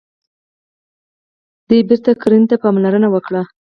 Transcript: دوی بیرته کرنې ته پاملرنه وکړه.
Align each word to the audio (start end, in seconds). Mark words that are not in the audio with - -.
دوی 1.67 1.81
بیرته 1.87 2.11
کرنې 2.21 2.45
ته 2.51 2.55
پاملرنه 2.63 3.07
وکړه. 3.11 3.41